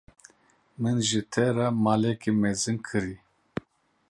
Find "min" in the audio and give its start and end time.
0.81-0.97